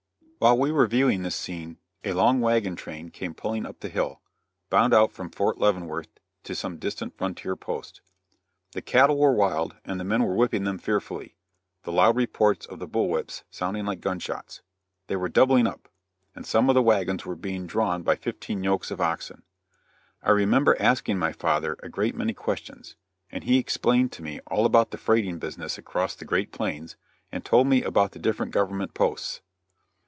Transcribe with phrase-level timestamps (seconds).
[0.43, 4.21] While we were viewing this scene, a long wagon train came pulling up the hill,
[4.71, 6.09] bound out from Fort Leavenworth
[6.45, 8.01] to some distant frontier post.
[8.71, 11.35] The cattle were wild and the men were whipping them fearfully,
[11.83, 14.63] the loud reports of the bull whips sounding like gun shots.
[15.05, 15.87] They were "doubling up,"
[16.35, 19.43] and some of the wagons were being drawn by fifteen yokes of oxen.
[20.23, 22.95] I remember asking my father a great many questions,
[23.31, 26.95] and he explained to me all about the freighting business across the great plains,
[27.31, 29.41] and told me about the different government posts.